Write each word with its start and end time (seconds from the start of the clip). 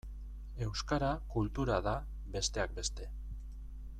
Euskara 0.67 1.09
kultura 1.35 1.77
da, 1.89 1.93
besteak 2.37 2.75
beste. 2.81 3.11